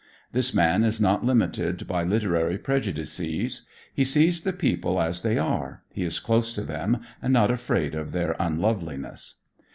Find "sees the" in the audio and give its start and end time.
4.03-4.51